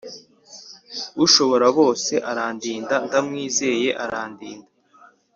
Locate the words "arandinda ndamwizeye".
2.29-3.89